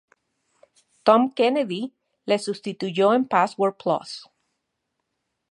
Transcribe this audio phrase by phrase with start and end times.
[1.05, 1.93] Tom Kennedy
[2.25, 4.27] le sustituyó en "Password Plus".